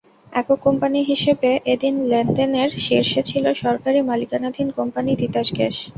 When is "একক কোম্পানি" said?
0.33-0.99